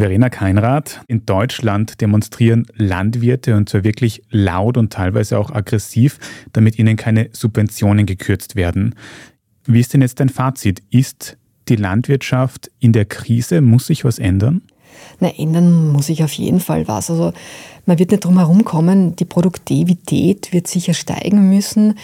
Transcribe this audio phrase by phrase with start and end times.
[0.00, 6.18] Verena Keinrad, in Deutschland demonstrieren Landwirte und zwar wirklich laut und teilweise auch aggressiv,
[6.52, 8.94] damit ihnen keine Subventionen gekürzt werden.
[9.66, 10.82] Wie ist denn jetzt dein Fazit?
[10.90, 11.36] Ist
[11.68, 13.60] die Landwirtschaft in der Krise?
[13.60, 14.62] Muss sich was ändern?
[15.18, 17.10] Na, ändern muss sich auf jeden Fall was.
[17.10, 17.32] Also
[17.86, 21.94] man wird nicht drum herum kommen, die Produktivität wird sicher steigen müssen.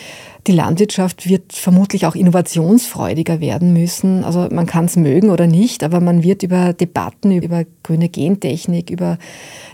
[0.46, 4.22] Die Landwirtschaft wird vermutlich auch innovationsfreudiger werden müssen.
[4.22, 8.90] Also man kann es mögen oder nicht, aber man wird über Debatten über grüne Gentechnik,
[8.90, 9.18] über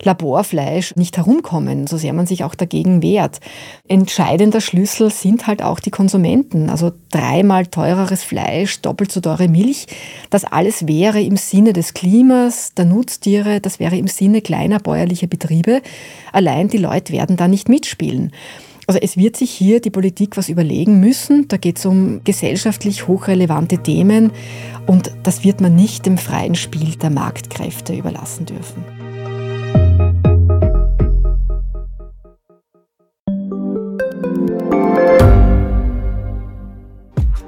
[0.03, 3.41] Laborfleisch nicht herumkommen, so sehr man sich auch dagegen wehrt.
[3.87, 6.71] Entscheidender Schlüssel sind halt auch die Konsumenten.
[6.71, 9.87] Also dreimal teureres Fleisch, doppelt so teure Milch.
[10.31, 15.27] Das alles wäre im Sinne des Klimas, der Nutztiere, das wäre im Sinne kleiner bäuerlicher
[15.27, 15.83] Betriebe.
[16.31, 18.31] Allein die Leute werden da nicht mitspielen.
[18.87, 21.49] Also es wird sich hier die Politik was überlegen müssen.
[21.49, 24.31] Da geht es um gesellschaftlich hochrelevante Themen
[24.87, 28.85] und das wird man nicht dem freien Spiel der Marktkräfte überlassen dürfen.